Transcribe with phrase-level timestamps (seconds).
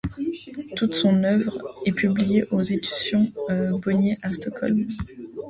[0.75, 3.27] Toute son œuvre est publiée aux éditions
[3.83, 4.87] Bonnier, à Stockholm.